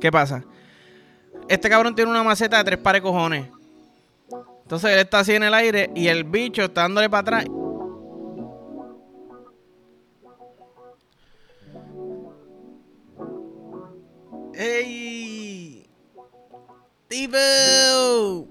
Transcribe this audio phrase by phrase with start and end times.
[0.00, 0.44] ¿Qué pasa?
[1.48, 3.48] Este cabrón tiene una maceta de tres pares de cojones.
[4.62, 7.46] Entonces él está así en el aire y el bicho está dándole para atrás.
[14.54, 15.90] ¡Ey!
[17.08, 18.46] ¡Tipo!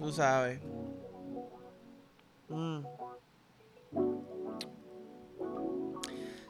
[0.00, 0.60] Tú sabes.
[2.48, 2.80] Mm.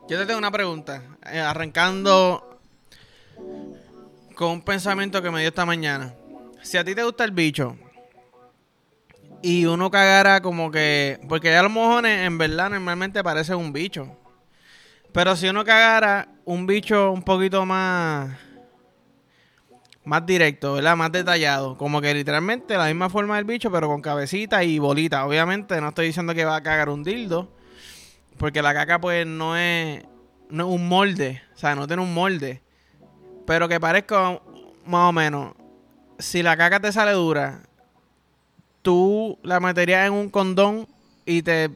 [0.09, 1.03] Yo te tengo una pregunta.
[1.31, 2.48] eh, arrancando
[4.39, 6.15] con un pensamiento que me dio esta mañana.
[6.63, 7.77] Si a ti te gusta el bicho
[9.43, 11.19] y uno cagara como que.
[11.29, 14.17] Porque ya los mojones en verdad normalmente parecen un bicho.
[15.11, 18.31] Pero si uno cagara un bicho un poquito más.
[20.05, 20.97] Más directo, ¿verdad?
[20.97, 21.77] Más detallado.
[21.77, 25.27] Como que literalmente la misma forma del bicho, pero con cabecita y bolita.
[25.27, 27.51] Obviamente no estoy diciendo que va a cagar un dildo.
[28.37, 30.05] Porque la caca, pues, no es,
[30.49, 31.43] no es un molde.
[31.57, 32.63] O sea, no tiene un molde.
[33.49, 34.39] Pero que parezca
[34.85, 35.55] más o menos.
[36.19, 37.63] Si la caca te sale dura,
[38.83, 40.87] tú la meterías en un condón
[41.25, 41.71] y te.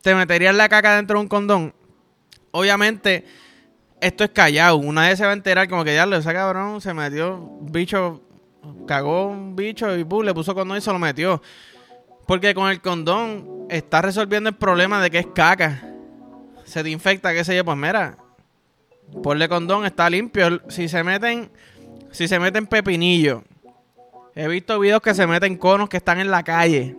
[0.00, 1.74] Te meterías la caca dentro de un condón.
[2.52, 3.26] Obviamente,
[4.00, 4.78] esto es callado.
[4.78, 7.70] Una vez se va a enterar, como que ya lo ese cabrón se metió un
[7.70, 8.22] bicho.
[8.86, 11.42] Cagó un bicho y le puso condón y se lo metió.
[12.26, 15.82] Porque con el condón está resolviendo el problema de que es caca.
[16.64, 18.16] Se te infecta, qué sé yo, pues mira.
[19.22, 20.60] Ponle condón, está limpio.
[20.68, 21.50] Si se meten,
[22.10, 23.44] si se meten pepinillo.
[24.34, 26.96] He visto videos que se meten conos que están en la calle.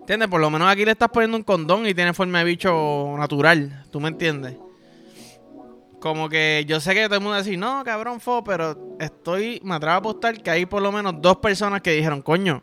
[0.00, 0.28] ¿Entiendes?
[0.28, 3.84] Por lo menos aquí le estás poniendo un condón y tiene forma de bicho natural.
[3.90, 4.56] ¿Tú me entiendes?
[6.00, 9.74] Como que yo sé que todo el mundo decir, no, cabrón, fo, pero estoy, me
[9.74, 12.62] atrevo a apostar que hay por lo menos dos personas que dijeron, coño,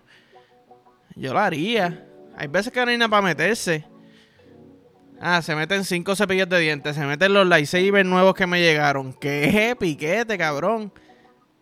[1.16, 2.05] yo lo haría.
[2.35, 3.85] Hay veces que no hay nada para meterse.
[5.19, 6.95] Ah, se meten cinco cepillos de dientes.
[6.95, 9.13] Se meten los lightsabers nuevos que me llegaron.
[9.13, 10.91] ¿Qué piquete, cabrón?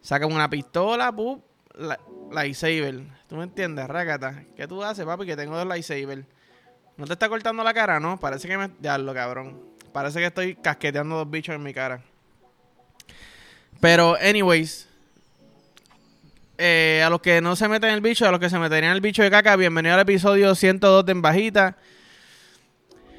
[0.01, 1.97] Sacan una pistola, pup, la,
[2.31, 3.01] lightsaber.
[3.27, 3.87] ¿Tú me entiendes?
[3.87, 4.44] Rácata.
[4.55, 5.25] ¿Qué tú haces, papi?
[5.25, 6.25] Que tengo dos lightsabers.
[6.97, 8.19] ¿No te está cortando la cara, no?
[8.19, 8.69] Parece que me...
[8.79, 9.61] Diablo, cabrón.
[9.91, 12.01] Parece que estoy casqueteando dos bichos en mi cara.
[13.79, 14.89] Pero, anyways...
[16.57, 18.94] Eh, a los que no se meten en el bicho, a los que se meterían
[18.94, 21.77] el bicho de caca, bienvenido al episodio 102 de En Bajita.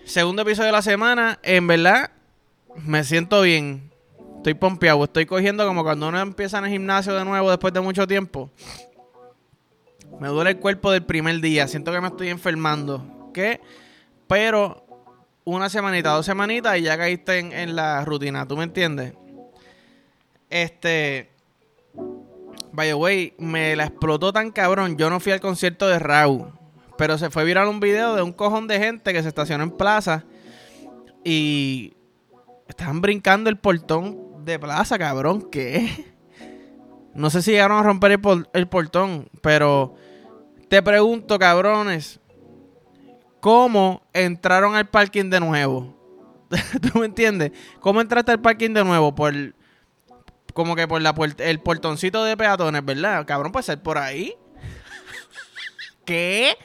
[0.06, 1.40] Segundo episodio de la semana.
[1.42, 2.12] En verdad,
[2.76, 3.90] me siento bien.
[4.36, 5.02] Estoy pompeado.
[5.02, 8.48] Estoy cogiendo como cuando uno empieza en el gimnasio de nuevo después de mucho tiempo.
[10.20, 11.66] Me duele el cuerpo del primer día.
[11.66, 13.30] Siento que me estoy enfermando.
[13.34, 13.60] ¿Qué?
[14.28, 14.86] Pero
[15.42, 18.46] una semanita, dos semanitas y ya caíste en, en la rutina.
[18.46, 19.12] ¿Tú me entiendes?
[20.48, 21.30] Este.
[22.70, 24.96] By the way, me la explotó tan cabrón.
[24.96, 26.52] Yo no fui al concierto de Raúl.
[26.98, 29.70] Pero se fue viral un video de un cojón de gente que se estacionó en
[29.70, 30.24] plaza.
[31.24, 31.94] Y
[32.68, 35.48] estaban brincando el portón de plaza, cabrón.
[35.50, 36.14] ¿Qué?
[37.14, 39.30] No sé si llegaron a romper el, por- el portón.
[39.40, 39.94] Pero
[40.68, 42.20] te pregunto, cabrones.
[43.40, 45.96] ¿Cómo entraron al parking de nuevo?
[46.92, 47.52] ¿Tú me entiendes?
[47.80, 49.14] ¿Cómo entraste al parking de nuevo?
[49.14, 49.32] Por
[50.52, 53.24] como que por la el portoncito de peatones, ¿verdad?
[53.26, 54.34] Cabrón, pues sal por ahí.
[56.04, 56.56] ¿Qué?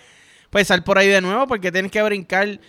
[0.51, 2.59] Pues sal por ahí de nuevo porque tienes que brincar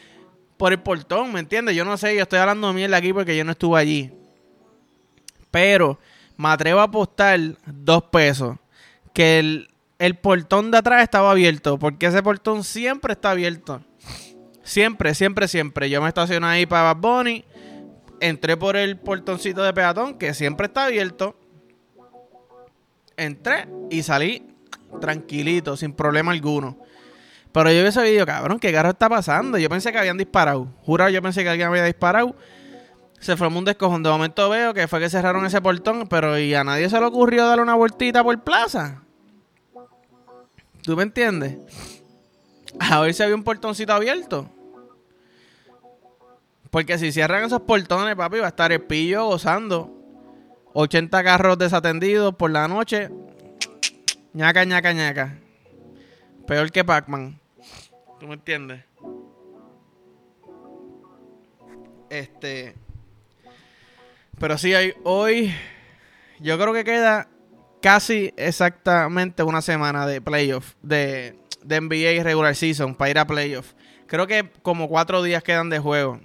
[0.57, 1.77] por el portón, ¿me entiendes?
[1.77, 4.11] Yo no sé, yo estoy hablando mierda aquí porque yo no estuve allí.
[5.51, 5.99] Pero
[6.39, 8.57] me atrevo a apostar dos pesos
[9.13, 13.83] que el, el portón de atrás estaba abierto porque ese portón siempre está abierto.
[14.63, 15.91] Siempre, siempre, siempre.
[15.91, 17.45] Yo me estacioné ahí para Bad Bunny
[18.23, 21.37] entré por el portoncito de peatón, que siempre está abierto.
[23.17, 24.47] Entré y salí
[25.01, 26.79] tranquilito, sin problema alguno.
[27.53, 29.59] Pero yo vi ese video, cabrón, ¿qué carro está pasando?
[29.59, 30.69] Yo pensé que habían disparado.
[30.85, 32.35] Jurado, yo pensé que alguien había disparado.
[33.21, 34.03] Se formó un descojón.
[34.03, 37.05] De momento veo que fue que cerraron ese portón, pero y a nadie se le
[37.05, 39.03] ocurrió darle una vueltita por plaza.
[40.83, 41.59] ¿Tú me entiendes?
[42.81, 44.49] A ver si había un portoncito abierto.
[46.71, 49.93] Porque si cierran esos portones, papi, va a estar el pillo gozando.
[50.73, 53.11] 80 carros desatendidos por la noche.
[54.33, 55.39] ñaca, ñaca, ñaca.
[56.47, 57.42] Peor que Pac-Man.
[58.23, 58.85] ¿Tú me entiendes?
[62.09, 62.77] Este.
[64.39, 64.73] Pero sí,
[65.03, 65.53] hoy.
[66.39, 67.29] Yo creo que queda
[67.81, 70.75] casi exactamente una semana de playoff.
[70.83, 73.73] De, de NBA regular season para ir a playoff.
[74.07, 76.21] Creo que como cuatro días quedan de juego.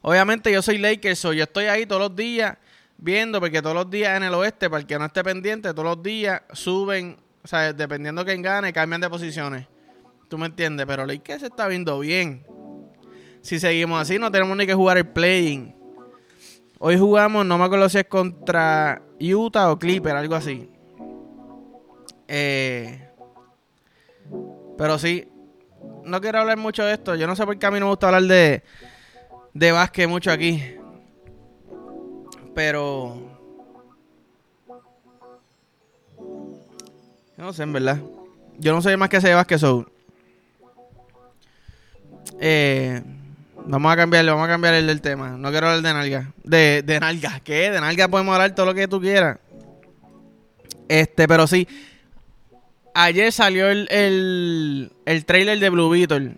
[0.00, 2.56] Obviamente yo soy Lakers, so yo estoy ahí todos los días
[2.98, 5.96] viendo, porque todos los días en el oeste, para el que no esté pendiente, todos
[5.96, 9.66] los días suben, o sea, dependiendo quién gane, cambian de posiciones.
[10.28, 10.86] ¿Tú me entiendes?
[10.86, 12.44] Pero Lakers se está viendo bien.
[13.42, 15.74] si seguimos así, no tenemos ni que jugar el playing.
[16.78, 20.68] Hoy jugamos, no me acuerdo si es contra Utah o Clipper, algo así.
[22.28, 23.08] Eh,
[24.76, 25.28] pero sí,
[26.04, 27.14] no quiero hablar mucho de esto.
[27.14, 28.62] Yo no sé por qué a mí no me gusta hablar de,
[29.54, 30.62] de básquet mucho aquí.
[32.54, 33.16] Pero...
[37.36, 37.98] No sé, en verdad.
[38.58, 39.60] Yo no sé más que sé de básquet.
[42.40, 43.02] Eh,
[43.66, 45.30] vamos a cambiarle, vamos a cambiar el del tema.
[45.30, 46.32] No quiero hablar de nalga.
[46.44, 47.70] De, de nalga, ¿qué?
[47.70, 49.38] De nalga podemos hablar todo lo que tú quieras.
[50.88, 51.66] Este, pero sí.
[52.94, 56.36] Ayer salió el, el, el trailer de Blue Beetle.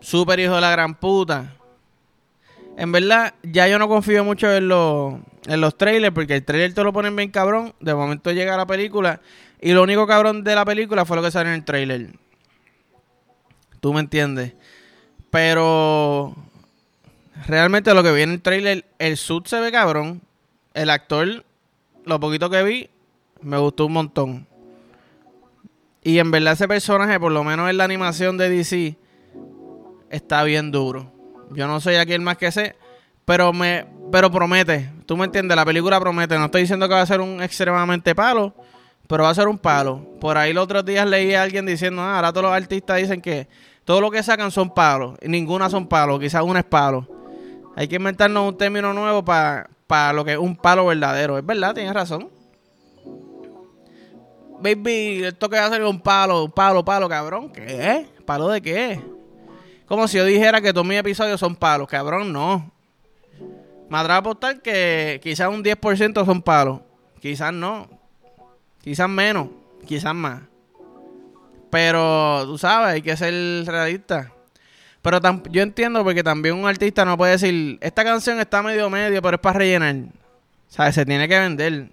[0.00, 1.54] Super hijo de la gran puta.
[2.76, 5.14] En verdad, ya yo no confío mucho en los,
[5.46, 7.74] en los trailers porque el trailer te lo ponen bien cabrón.
[7.80, 9.20] De momento llega la película
[9.60, 12.08] y lo único cabrón de la película fue lo que sale en el trailer.
[13.80, 14.54] ¿Tú me entiendes?
[15.34, 16.32] Pero
[17.48, 20.22] realmente lo que vi en el trailer, el suit se ve cabrón.
[20.74, 21.44] El actor,
[22.04, 22.88] lo poquito que vi,
[23.40, 24.46] me gustó un montón.
[26.04, 28.96] Y en verdad ese personaje, por lo menos en la animación de DC,
[30.08, 31.10] está bien duro.
[31.50, 32.76] Yo no soy aquí el más que sé,
[33.24, 34.88] pero me pero promete.
[35.04, 36.38] Tú me entiendes, la película promete.
[36.38, 38.54] No estoy diciendo que va a ser un extremadamente palo,
[39.08, 40.16] pero va a ser un palo.
[40.20, 43.20] Por ahí los otros días leí a alguien diciendo, ah, ahora todos los artistas dicen
[43.20, 43.48] que
[43.84, 45.16] todo lo que sacan son palos.
[45.20, 47.06] Y ninguna son palos, quizás una es palo.
[47.76, 51.38] Hay que inventarnos un término nuevo para lo que es un palo verdadero.
[51.38, 52.30] Es verdad, tienes razón.
[54.60, 57.50] Baby, esto que va a ser un palo, palo, palo, cabrón.
[57.50, 58.06] ¿Qué?
[58.24, 59.00] ¿Palo de qué?
[59.86, 62.70] Como si yo dijera que todos mis episodios son palos, cabrón, no.
[63.90, 66.80] Me atrevo a apostar que quizás un 10% son palos.
[67.20, 67.86] Quizás no.
[68.80, 69.48] Quizás menos.
[69.86, 70.42] Quizás más.
[71.74, 73.34] Pero tú sabes, hay que ser
[73.66, 74.30] realista.
[75.02, 75.18] Pero
[75.50, 79.34] yo entiendo porque también un artista no puede decir, esta canción está medio medio, pero
[79.34, 79.96] es para rellenar.
[80.68, 80.94] ¿Sabes?
[80.94, 81.88] Se tiene que vender.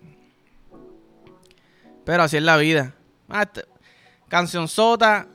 [2.05, 2.93] Pero así es la vida.
[3.27, 3.65] Ah, este,
[4.27, 5.25] canción sota,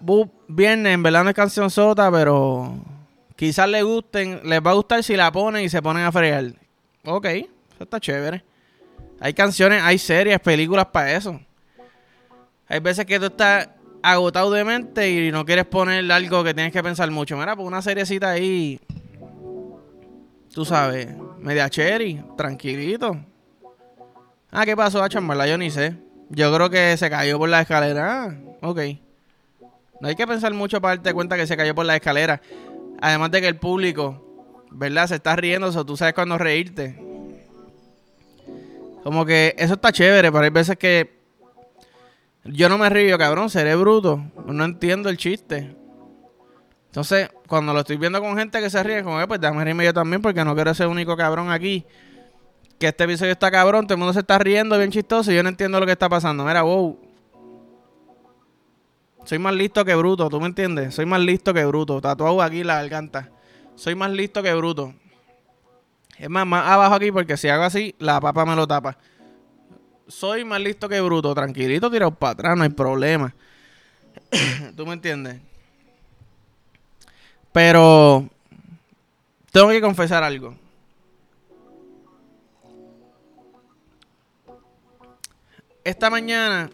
[0.47, 2.73] viernes, en verdad no es canción sota, pero
[3.35, 6.53] quizás les gusten, les va a gustar si la ponen y se ponen a fregar.
[7.05, 7.49] Ok, eso
[7.81, 8.45] está chévere.
[9.19, 11.41] Hay canciones, hay series, películas para eso.
[12.69, 13.71] Hay veces que tú estás
[14.03, 17.37] agotado de mente y no quieres poner algo que tienes que pensar mucho.
[17.37, 18.81] Mira, pues una seriecita ahí,
[20.53, 21.09] tú sabes,
[21.39, 23.17] media cherry, tranquilito.
[24.51, 25.97] Ah, ¿qué pasó, a Yo ni sé.
[26.31, 28.25] Yo creo que se cayó por la escalera.
[28.25, 28.81] Ah, ok.
[30.01, 32.41] No hay que pensar mucho para darte cuenta que se cayó por la escalera.
[33.01, 35.07] Además de que el público, ¿verdad?
[35.07, 36.99] Se está riendo, o tú sabes cuándo reírte.
[39.03, 41.16] Como que eso está chévere, pero hay veces que
[42.53, 44.23] yo no me río, cabrón, seré bruto.
[44.47, 45.77] No entiendo el chiste.
[46.87, 49.93] Entonces, cuando lo estoy viendo con gente que se ríe, como, pues déjame reírme yo
[49.93, 51.85] también porque no quiero ser el único cabrón aquí
[52.79, 55.43] que este episodio está cabrón, todo el mundo se está riendo bien chistoso y yo
[55.43, 56.45] no entiendo lo que está pasando.
[56.45, 56.99] Mira, wow.
[59.25, 60.95] Soy más listo que bruto, ¿tú me entiendes?
[60.95, 62.01] Soy más listo que bruto.
[62.01, 63.31] Tatuado aquí la garganta.
[63.75, 64.95] Soy más listo que bruto.
[66.19, 68.99] Es más, más abajo aquí porque si hago así, la papa me lo tapa.
[70.09, 71.35] Soy más listo que bruto.
[71.35, 73.35] Tranquilito, tirado para atrás, no hay problema.
[74.77, 75.41] ¿Tú me entiendes?
[77.53, 78.29] Pero
[79.53, 80.55] tengo que confesar algo.
[85.87, 86.69] esta mañana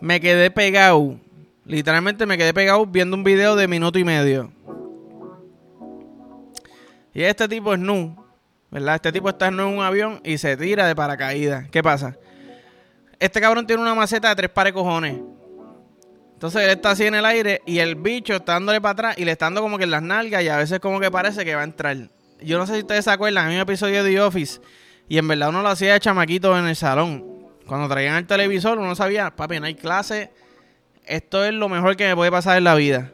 [0.00, 1.18] me quedé pegado.
[1.64, 4.52] Literalmente me quedé pegado viendo un video de minuto y medio.
[7.12, 8.14] Y este tipo es nu,
[8.70, 8.96] ¿verdad?
[8.96, 11.68] Este tipo está en un avión y se tira de paracaídas.
[11.70, 12.16] ¿Qué pasa?
[13.18, 15.20] Este cabrón tiene una maceta de tres pares cojones.
[16.34, 19.24] Entonces él está así en el aire y el bicho está dándole para atrás y
[19.24, 21.54] le está dando como que en las nalgas y a veces como que parece que
[21.54, 21.96] va a entrar.
[22.40, 24.60] Yo no sé si ustedes se acuerdan, en un episodio de The Office
[25.08, 27.24] y en verdad uno lo hacía de chamaquito en el salón.
[27.66, 30.30] Cuando traían el televisor, uno sabía, papi, no hay clase.
[31.04, 33.10] Esto es lo mejor que me puede pasar en la vida.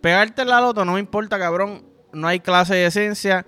[0.00, 1.84] Pegarte la loto no me importa, cabrón.
[2.12, 3.46] No hay clase de esencia.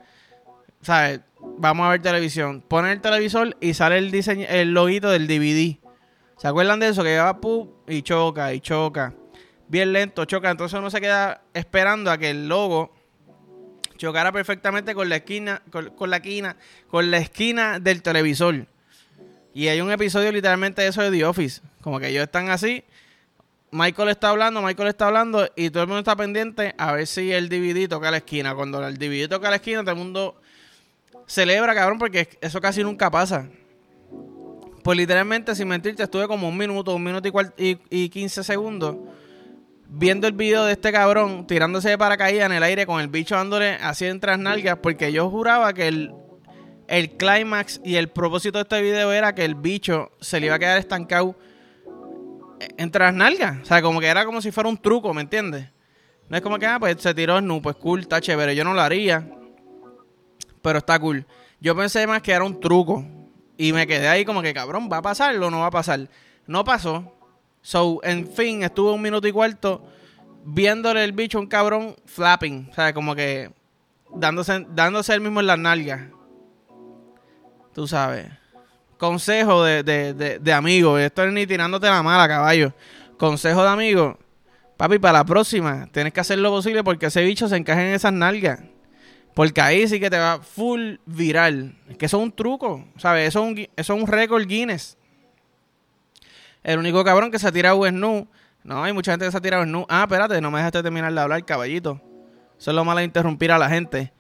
[0.83, 1.21] ¿Sabes?
[1.59, 2.61] Vamos a ver televisión.
[2.61, 5.79] Poner el televisor y sale el diseño, el loguito del DVD.
[6.37, 7.05] ¿Se acuerdan de eso?
[7.05, 7.69] Que va ¡pum!
[7.87, 9.15] y choca y choca.
[9.69, 10.51] Bien lento, choca.
[10.51, 12.93] Entonces uno se queda esperando a que el logo
[13.97, 16.57] chocara perfectamente con la esquina, con, la esquina,
[16.89, 18.67] con la esquina del televisor.
[19.55, 21.63] Y hay un episodio literalmente de eso de The Office.
[21.81, 22.83] Como que ellos están así.
[23.71, 27.33] Michael está hablando, Michael está hablando y todo el mundo está pendiente a ver si
[27.33, 28.55] el DVD toca la esquina.
[28.57, 30.42] Cuando el DVD toca la esquina, todo el mundo
[31.27, 33.49] celebra, cabrón, porque eso casi nunca pasa.
[34.83, 38.97] Pues literalmente, sin mentirte, estuve como un minuto, un minuto y, y, y 15 segundos
[39.95, 43.35] viendo el video de este cabrón tirándose de paracaídas en el aire con el bicho
[43.35, 46.15] dándole así entre las nalgas, porque yo juraba que el,
[46.89, 50.55] el clímax y el propósito de este video era que el bicho se le iba
[50.55, 51.37] a quedar estancado
[52.79, 53.59] entre las nalgas.
[53.63, 55.69] O sea, como que era como si fuera un truco, ¿me entiendes?
[56.29, 58.57] No es como que, ah, pues se tiró no, pues cool, está chévere.
[58.57, 59.29] Yo no lo haría,
[60.63, 61.27] pero está cool.
[61.61, 63.05] Yo pensé más que era un truco.
[63.59, 66.09] Y me quedé ahí como que, cabrón, ¿va a pasar o no va a pasar?
[66.47, 67.13] No pasó.
[67.61, 69.85] So, en fin, estuve un minuto y cuarto
[70.45, 72.69] viéndole el bicho a un cabrón flapping.
[72.71, 73.51] O sea, como que
[74.15, 76.01] dándose, dándose el mismo en las nalgas.
[77.75, 78.27] Tú sabes.
[78.99, 80.99] Consejo de, de, de, de amigo.
[80.99, 82.73] Esto es ni tirándote la mala, caballo.
[83.17, 84.19] Consejo de amigo.
[84.77, 87.95] Papi, para la próxima, tienes que hacer lo posible porque ese bicho se encaje en
[87.95, 88.61] esas nalgas.
[89.35, 91.75] Porque ahí sí que te va full viral.
[91.89, 93.29] Es que eso es un truco, ¿sabes?
[93.29, 94.99] Eso es un, es un récord Guinness.
[96.63, 98.29] El único cabrón que se ha tirado es nu.
[98.63, 99.87] No, hay mucha gente que se ha tirado nu.
[99.89, 102.01] Ah, espérate, no me dejaste terminar de hablar, caballito.
[102.59, 104.13] Eso es lo malo de interrumpir a la gente.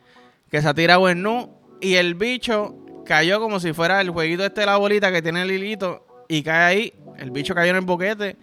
[0.50, 4.45] Que se ha tirado en nu y el bicho cayó como si fuera el jueguito
[4.45, 6.95] este de la bolita que tiene el hilito y cae ahí.
[7.19, 8.37] El bicho cayó en el boquete.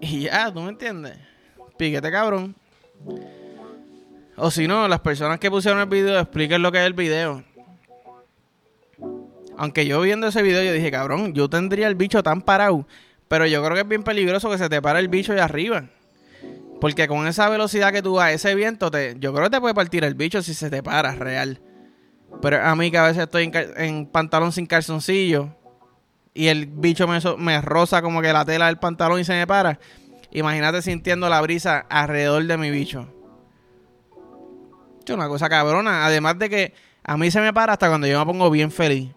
[0.00, 1.16] Y ya, ¿tú me entiendes?
[1.78, 2.56] Piquete cabrón.
[4.36, 7.44] O si no, las personas que pusieron el video expliquen lo que es el video.
[9.56, 12.86] Aunque yo viendo ese video yo dije, cabrón, yo tendría el bicho tan parado.
[13.28, 15.84] Pero yo creo que es bien peligroso que se te pare el bicho de arriba.
[16.80, 19.74] Porque con esa velocidad que tú vas, ese viento, te, yo creo que te puede
[19.74, 21.60] partir el bicho si se te para, real.
[22.40, 25.54] Pero a mí que a veces estoy en, pantalón sin calzoncillo
[26.34, 29.46] y el bicho me, me roza como que la tela del pantalón y se me
[29.46, 29.78] para.
[30.32, 33.06] Imagínate sintiendo la brisa alrededor de mi bicho.
[35.10, 36.06] Es una cosa cabrona.
[36.06, 39.10] Además de que a mí se me para hasta cuando yo me pongo bien feliz.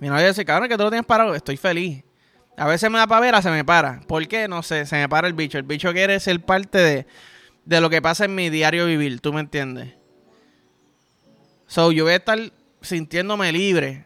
[0.00, 1.34] Mi novia dice, cabrón, que tú lo tienes parado.
[1.34, 2.02] Estoy feliz.
[2.56, 4.00] A veces me da pavera, se me para.
[4.00, 4.48] ¿Por qué?
[4.48, 5.58] No sé, se me para el bicho.
[5.58, 7.06] El bicho quiere ser parte de,
[7.64, 9.94] de lo que pasa en mi diario vivir, ¿tú me entiendes?
[11.66, 12.38] So, yo voy a estar
[12.80, 14.04] sintiéndome libre.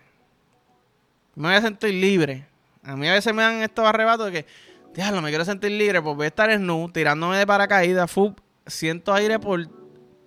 [1.34, 2.46] Me voy a sentir libre.
[2.82, 4.46] A mí a veces me dan estos arrebatos de que,
[4.94, 8.38] diablo, me quiero sentir libre, pues voy a estar en nu, tirándome de paracaídas, fup,
[8.66, 9.66] siento aire por,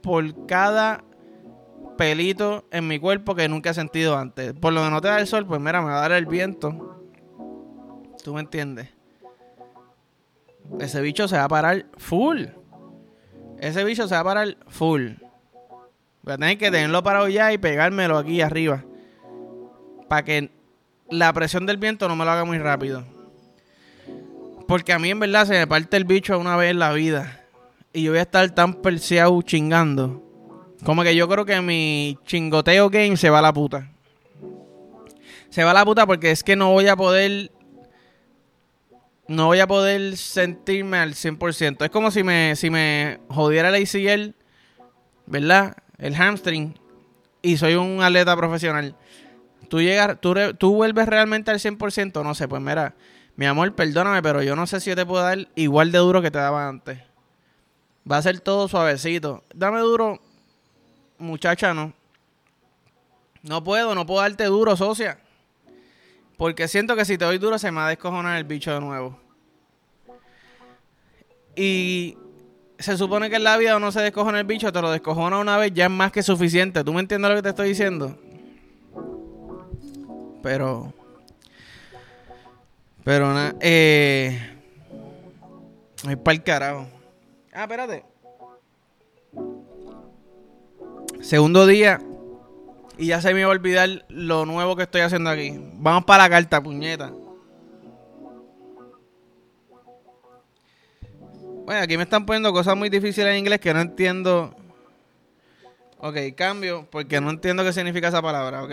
[0.08, 1.04] por cada
[1.98, 4.54] pelito en mi cuerpo que nunca he sentido antes.
[4.54, 6.26] Por lo que no te da el sol, pues mira, me va a dar el
[6.26, 7.04] viento.
[8.24, 8.88] ¿Tú me entiendes?
[10.80, 12.46] Ese bicho se va a parar full.
[13.60, 15.10] Ese bicho se va a parar full.
[16.22, 18.86] Voy a tener que tenerlo parado ya y pegármelo aquí arriba.
[20.08, 20.52] Para que
[21.10, 23.04] la presión del viento no me lo haga muy rápido.
[24.70, 27.42] Porque a mí en verdad se me parte el bicho una vez en la vida.
[27.94, 30.24] Y yo voy a estar tan perseado chingando.
[30.84, 33.92] Como que yo creo que mi chingoteo game se va a la puta.
[35.50, 37.52] Se va a la puta porque es que no voy a poder
[39.28, 41.84] no voy a poder sentirme al 100%.
[41.84, 44.36] Es como si me, si me jodiera el ACL,
[45.26, 45.76] ¿verdad?
[45.98, 46.76] El hamstring,
[47.42, 48.96] y soy un atleta profesional.
[49.70, 52.96] Tú, llegas, tú, tú vuelves realmente al 100%, no sé, pues mira,
[53.36, 56.22] mi amor, perdóname, pero yo no sé si yo te puedo dar igual de duro
[56.22, 57.00] que te daba antes.
[58.10, 59.44] Va a ser todo suavecito.
[59.54, 60.20] Dame duro,
[61.18, 61.94] muchacha, no.
[63.44, 65.20] No puedo, no puedo darte duro, socia.
[66.38, 68.80] Porque siento que si te doy duro se me va a descojonar el bicho de
[68.80, 69.20] nuevo.
[71.56, 72.18] Y
[72.78, 75.58] se supone que en la vida uno se descojona el bicho, te lo descojona una
[75.58, 76.84] vez, ya es más que suficiente.
[76.84, 78.18] ¿Tú me entiendes lo que te estoy diciendo?
[80.44, 80.94] Pero.
[83.04, 83.56] Pero nada.
[83.60, 84.54] Eh.
[86.08, 86.97] Es para el carajo.
[87.58, 88.04] Ah, espérate.
[91.22, 92.00] Segundo día
[93.00, 95.60] y ya se me iba a olvidar lo nuevo que estoy haciendo aquí.
[95.74, 97.12] Vamos para la carta, puñeta.
[101.66, 104.54] Bueno, aquí me están poniendo cosas muy difíciles en inglés que no entiendo.
[105.98, 108.72] Ok, cambio, porque no entiendo qué significa esa palabra, ¿ok?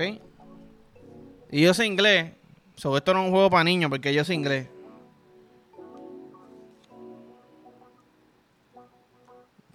[1.50, 2.32] Y yo sé inglés.
[2.76, 4.68] Sobre esto no es un juego para niños, porque yo sé inglés.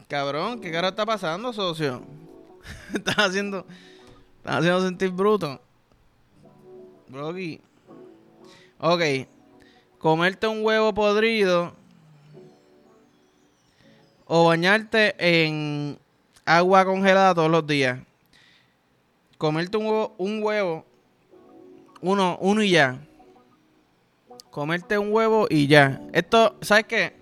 [0.09, 2.01] Cabrón, ¿qué cara está pasando, socio?
[2.95, 3.63] Estás haciendo
[4.43, 5.61] haciendo sentir bruto.
[7.09, 7.61] Brocky.
[8.79, 9.01] Ok.
[9.99, 11.73] Comerte un huevo podrido.
[14.25, 15.99] O bañarte en
[16.43, 17.99] agua congelada todos los días.
[19.37, 20.85] Comerte un huevo, un huevo.
[22.01, 22.99] Uno, uno y ya.
[24.49, 26.01] Comerte un huevo y ya.
[26.13, 27.13] Esto, ¿sabes qué?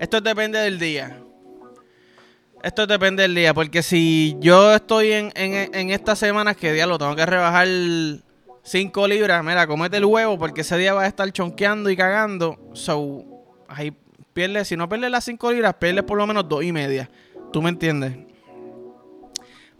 [0.00, 1.21] Esto depende del día.
[2.62, 6.96] Esto depende del día, porque si yo estoy en, en, estas semanas que día lo
[6.96, 11.28] tengo que rebajar 5 libras, mira, comete el huevo porque ese día va a estar
[11.32, 12.60] chonqueando y cagando.
[12.74, 13.24] So,
[13.66, 13.92] ahí
[14.32, 17.10] pierdes, si no pierdes las 5 libras, pierdes por lo menos dos y media.
[17.52, 18.16] ¿Tú me entiendes?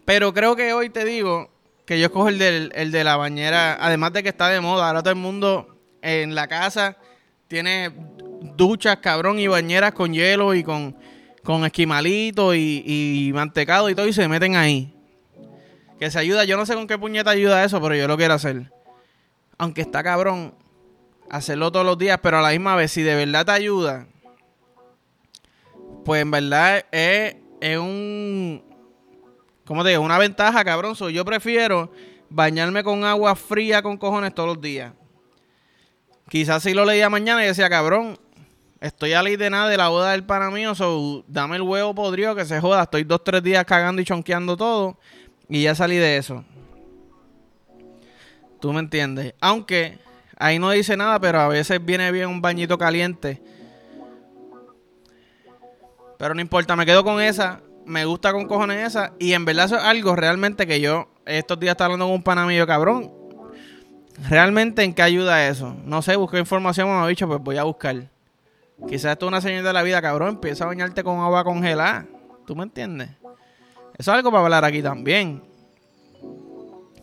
[0.03, 1.49] Pero creo que hoy te digo
[1.85, 5.01] que yo escojo el, el de la bañera, además de que está de moda, ahora
[5.01, 6.97] todo el mundo en la casa
[7.47, 7.93] tiene
[8.57, 10.97] duchas, cabrón, y bañeras con hielo y con,
[11.43, 14.93] con esquimalito y, mantecado y todo, y se meten ahí.
[15.99, 18.33] Que se ayuda, yo no sé con qué puñeta ayuda eso, pero yo lo quiero
[18.33, 18.71] hacer.
[19.57, 20.55] Aunque está cabrón
[21.29, 24.07] hacerlo todos los días, pero a la misma vez, si de verdad te ayuda,
[26.03, 27.35] pues en verdad es,
[27.77, 28.63] un.
[29.65, 30.01] ¿Cómo te digo?
[30.01, 30.95] Una ventaja, cabrón.
[30.95, 31.91] yo prefiero
[32.29, 34.93] bañarme con agua fría con cojones todos los días.
[36.29, 38.17] Quizás si lo leía mañana y decía, cabrón,
[38.83, 41.95] estoy a ley de nada de la boda del pana mío, so dame el huevo
[41.95, 42.83] podrido que se joda.
[42.83, 44.97] Estoy dos, tres días cagando y chonqueando todo
[45.49, 46.43] y ya salí de eso.
[48.59, 49.33] ¿Tú me entiendes?
[49.41, 49.97] Aunque
[50.37, 53.41] ahí no dice nada, pero a veces viene bien un bañito caliente
[56.23, 57.59] pero no importa, me quedo con esa.
[57.85, 59.11] Me gusta con cojones esa.
[59.19, 62.23] Y en verdad eso es algo realmente que yo estos días estaba hablando con un
[62.23, 63.11] pana cabrón.
[64.29, 65.75] ¿Realmente en qué ayuda eso?
[65.83, 68.12] No sé, busqué información, me ha dicho, pues voy a buscar.
[68.87, 70.29] Quizás esto es una señal de la vida, cabrón.
[70.29, 72.05] Empieza a bañarte con agua congelada.
[72.45, 73.09] ¿Tú me entiendes?
[73.97, 75.43] Eso es algo para hablar aquí también.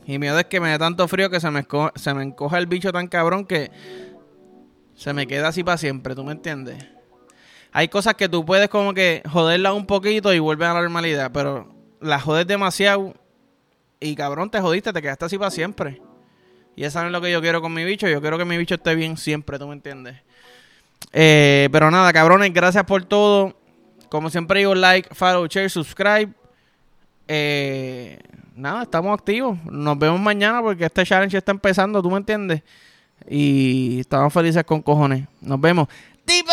[0.06, 2.66] Y miedo es que me dé tanto frío que se me, se me encoja el
[2.66, 3.70] bicho tan cabrón que
[4.94, 6.14] se me queda así para siempre.
[6.14, 6.84] ¿Tú me entiendes?
[7.72, 11.30] hay cosas que tú puedes como que joderla un poquito y vuelven a la normalidad,
[11.32, 13.14] pero la jodes demasiado
[14.00, 16.00] y cabrón, te jodiste, te quedaste así para siempre.
[16.74, 18.74] Y eso es lo que yo quiero con mi bicho, yo quiero que mi bicho
[18.74, 20.16] esté bien siempre, ¿tú me entiendes?
[21.12, 23.56] Eh, pero nada, cabrones, gracias por todo.
[24.08, 26.32] Como siempre digo, like, follow, share, subscribe.
[27.28, 28.18] Eh,
[28.56, 29.58] nada, estamos activos.
[29.64, 32.62] Nos vemos mañana porque este challenge está empezando, ¿tú me entiendes?
[33.28, 35.26] Y estamos felices con cojones.
[35.40, 35.88] Nos vemos.
[36.24, 36.52] ¡Tipo!